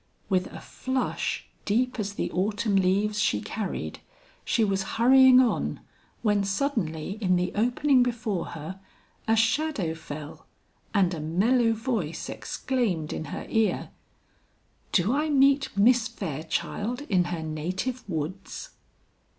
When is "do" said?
14.91-15.13